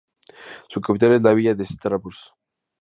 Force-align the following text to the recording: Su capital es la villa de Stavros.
Su 0.67 0.81
capital 0.81 1.11
es 1.13 1.21
la 1.21 1.31
villa 1.35 1.53
de 1.53 1.63
Stavros. 1.63 2.33